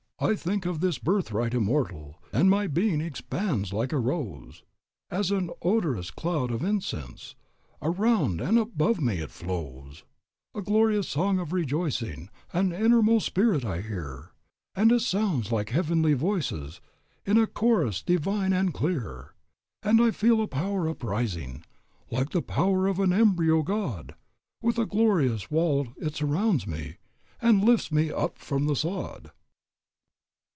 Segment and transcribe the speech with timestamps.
[0.23, 4.61] "I think of this birthright immortal, And my being expands like a rose,
[5.09, 7.33] As an odorous cloud of incense
[7.81, 10.03] Around and above me flows.
[10.53, 14.33] "A glorious song of rejoicing In an innermost spirit I hear,
[14.75, 16.81] And it sounds like heavenly voices,
[17.25, 19.33] In a chorus divine and clear.
[19.81, 21.63] "And I feel a power uprising,
[22.11, 24.13] Like the power of an embryo god;
[24.61, 26.97] With a glorious wall it surrounds me,
[27.41, 29.31] And lifts me up from the sod."